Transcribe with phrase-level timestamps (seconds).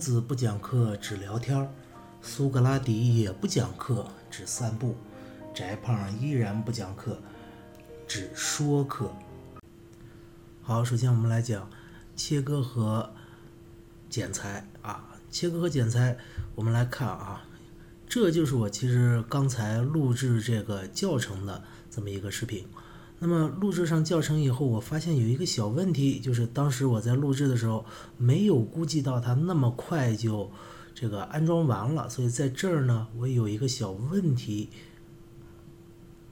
[0.00, 1.70] 子不讲课只聊天，
[2.22, 4.96] 苏格拉底也不讲课只散步，
[5.54, 7.20] 翟胖依然不讲课
[8.08, 9.12] 只说课。
[10.62, 11.68] 好，首先我们来讲
[12.16, 13.12] 切割和
[14.08, 16.16] 剪裁啊，切割和剪裁，
[16.54, 17.44] 我们来看啊，
[18.08, 22.66] 这就是我其实刚才录制这个教程的这么一个视频。
[23.22, 27.84] 那么录制上教程以后，我发现有一个小问题，就是当时我在录制的时候
[28.16, 30.50] 没有估计到它那么快就
[30.94, 34.70] 这个安装完了，所以在这儿呢，我有一个小问题。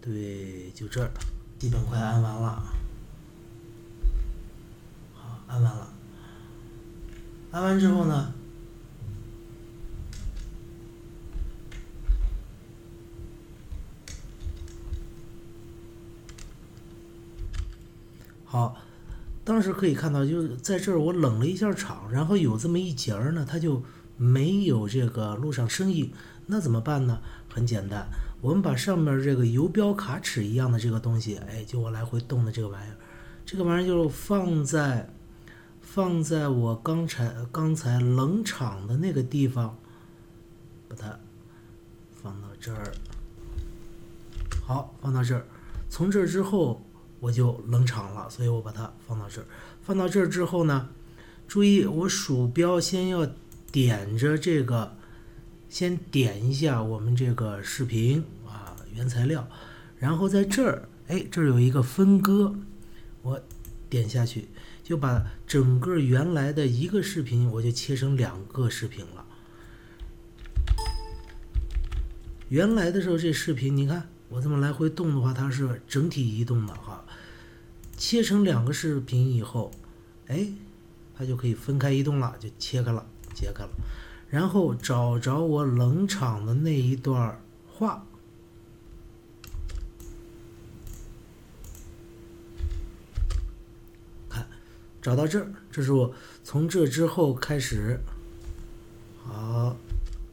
[0.00, 1.10] 对，就这儿，
[1.58, 2.62] 基本快安完了。
[5.14, 5.92] 好，安完了。
[7.50, 8.32] 安完之后呢？
[18.50, 18.74] 好，
[19.44, 23.82] 当时可以看到，就是在这儿我冷了一下场，然后有这么一节儿呢，它就
[24.16, 26.10] 没有这个路上声音，
[26.46, 27.20] 那怎么办呢？
[27.50, 28.08] 很简单，
[28.40, 32.96] 我们把上面这个游标卡尺一样的这个东西，哎，就我来回动的这个玩意儿，
[33.44, 35.10] 这个玩意儿就放在
[35.82, 39.76] 放在我刚才刚才冷场的那个地方，
[40.88, 41.18] 把它
[42.22, 42.92] 放到这儿，
[44.64, 45.44] 好，放到这儿，
[45.90, 46.82] 从这儿之后。
[47.20, 49.46] 我就冷场了，所以我把它放到这儿。
[49.82, 50.90] 放到这儿之后呢，
[51.46, 53.26] 注意我鼠标先要
[53.72, 54.96] 点着这个，
[55.68, 59.48] 先点一下我们这个视频啊原材料，
[59.98, 62.54] 然后在这儿，哎，这儿有一个分割，
[63.22, 63.42] 我
[63.88, 64.48] 点下去
[64.84, 69.24] 就把整个原来的一个视频我就切成两个视频了。
[72.48, 77.04] 原来的时候这视频你看我这么来回动的话，它是整体移动的哈。
[77.96, 79.70] 切成两个视频以后，
[80.28, 80.52] 哎，
[81.16, 83.70] 它就可以分开移动了，就切开了，切开了。
[84.28, 88.04] 然后找着我冷场的那一段话，
[94.28, 94.46] 看，
[95.00, 96.14] 找到这儿，这是我
[96.44, 97.98] 从这之后开始，
[99.24, 99.74] 好，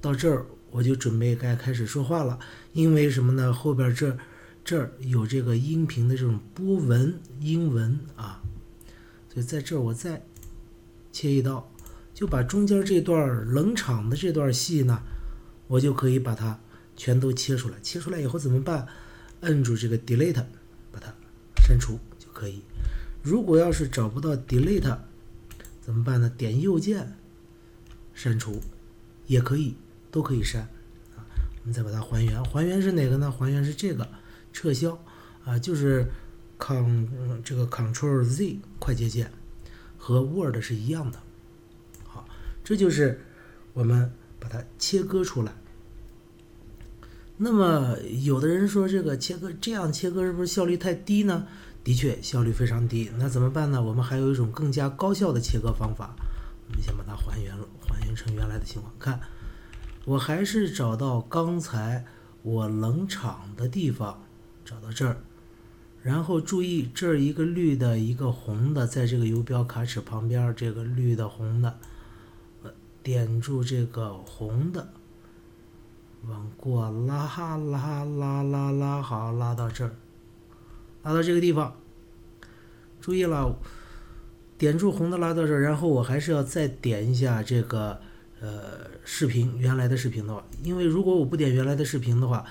[0.00, 0.44] 到这儿
[0.74, 2.36] 我就准备该开始说话了。
[2.72, 3.52] 因为什么呢？
[3.52, 4.18] 后边这。
[4.66, 8.40] 这儿有这个音频的这种波纹英文啊，
[9.30, 10.24] 所以在这儿我再
[11.12, 11.70] 切一刀，
[12.14, 15.02] 就把中间这段冷场的这段戏呢，
[15.66, 16.58] 我就可以把它
[16.96, 17.74] 全都切出来。
[17.82, 18.88] 切出来以后怎么办？
[19.42, 20.42] 摁住这个 delete，
[20.90, 21.12] 把它
[21.62, 22.62] 删除就可以。
[23.22, 24.96] 如果要是找不到 delete，
[25.82, 26.32] 怎么办呢？
[26.38, 27.18] 点右键
[28.14, 28.62] 删除
[29.26, 29.76] 也可以，
[30.14, 30.62] 都可以删
[31.16, 31.26] 啊。
[31.62, 33.28] 我们再把它还原，还原是哪个呢？
[33.28, 34.06] 还原是这个。
[34.52, 34.96] 撤销
[35.44, 36.06] 啊，就是
[36.60, 39.32] Ctrl 这个 Ctrl Z 快捷键
[39.98, 41.18] 和 Word 是一样的。
[42.04, 42.24] 好，
[42.62, 43.20] 这就是
[43.72, 45.52] 我们把它切割出来。
[47.36, 51.48] 那么有的人说这个切割这样切割是不是效率太低呢？
[51.82, 53.10] 的确效率非常低。
[53.18, 53.82] 那怎么办呢？
[53.82, 56.14] 我们还有一种更加高效的切割方法。
[56.68, 58.94] 我们先把它还原了，还原成原来的情况。
[59.00, 59.20] 看，
[60.04, 62.04] 我还是找到刚才
[62.42, 64.20] 我冷场的地方。
[64.64, 65.18] 找到这儿，
[66.02, 71.78] 然后注意这儿一个绿的，一个红的，在这个游标卡尺旁边，这个绿的红的，
[72.62, 72.70] 呃
[73.02, 74.88] 点住这个红的，
[76.26, 77.26] 往过拉
[77.58, 79.94] 拉拉拉拉，好，拉到这儿，
[81.02, 81.76] 拉到这个地方。
[83.02, 83.54] 注意了，
[84.56, 88.00] 点住红的拉到这儿，然后我还是要再点一下这个
[88.44, 92.44] 呃视频原来的视频的话，因为如果我不点原来的视频的话。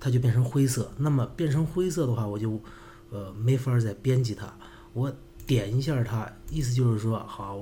[0.00, 2.62] 它就变成灰色，那么变成灰色的话，我就，
[3.10, 4.56] 呃，没法再编辑它。
[4.92, 5.12] 我
[5.44, 7.60] 点一下它，意思就是说，好，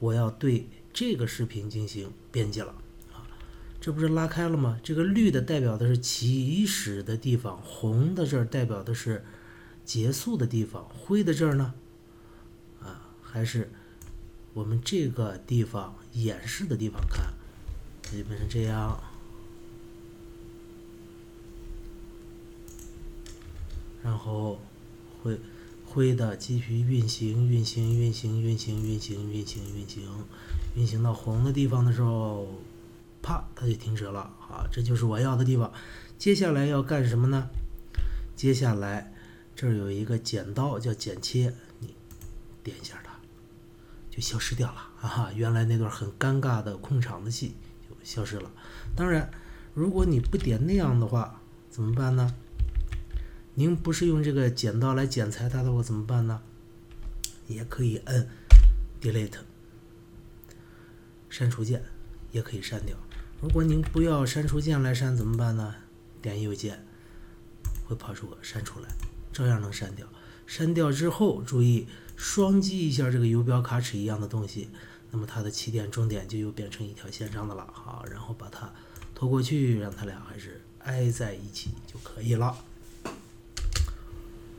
[0.00, 2.74] 我要对这个视频进行编辑了，
[3.12, 3.22] 啊，
[3.80, 4.80] 这不是拉开了吗？
[4.82, 9.24] 这个绿的代表的是起始的地方，红的这儿代表的是
[9.84, 11.72] 结束的地方，灰的这儿呢，
[12.82, 13.70] 啊，还是
[14.56, 17.26] 我们这个地方演示的地方看，
[18.02, 18.98] 它就变成这样。
[24.02, 24.58] 然后，
[25.22, 25.38] 灰
[25.84, 30.02] 灰的继续运行，运行，运行，运行，运行，运行，运行，
[30.74, 32.48] 运行到红的地方的时候，
[33.20, 34.34] 啪，它就停止了。
[34.38, 35.70] 好，这就是我要的地方。
[36.16, 37.50] 接下来要干什么呢？
[38.34, 39.12] 接下来
[39.54, 41.94] 这儿有一个剪刀叫剪切，你
[42.64, 43.02] 点一下，
[44.16, 44.80] 就消失掉了。
[45.02, 47.54] 啊，原来那段很尴尬的控场的戏
[47.86, 48.50] 就消失了。
[48.96, 49.30] 当然，
[49.74, 52.34] 如果你不点那样的话，怎么办呢？
[53.54, 56.40] 您不是用这个剪刀来剪裁它的话怎么办呢？
[57.46, 58.28] 也可以摁
[59.00, 59.38] Delete，
[61.28, 61.84] 删除键
[62.32, 62.96] 也可以删掉。
[63.40, 65.74] 如果您不要删除键来删怎么办呢？
[66.22, 66.84] 点右键
[67.86, 68.88] 会跑出个删除来，
[69.32, 70.06] 照样能删掉。
[70.46, 71.86] 删掉之后，注意
[72.16, 74.68] 双击一下这个游标卡尺一样的东西，
[75.10, 77.68] 那么它的起点终点就又变成一条线上的了。
[77.72, 78.72] 好，然后把它
[79.14, 82.56] 拖过去，让它俩还是挨在一起就可以了。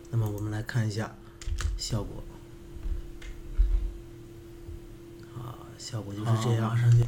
[0.09, 1.13] 那么我们来看一下
[1.77, 2.23] 效果，
[5.35, 6.77] 啊，效果就是这样。
[6.77, 7.03] 上去。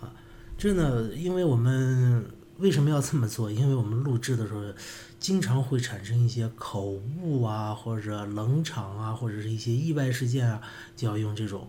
[0.00, 0.12] 啊，
[0.58, 2.26] 这呢，因为我们
[2.58, 3.50] 为什么要这么做？
[3.50, 4.62] 因为我们录制的时候，
[5.20, 10.60] 经常会产生一些口误啊，或者冷场啊，或者是一些意外事件啊，
[10.96, 11.68] 就要用这种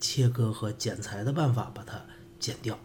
[0.00, 2.04] 切割和剪裁的办法把它
[2.40, 2.78] 剪掉。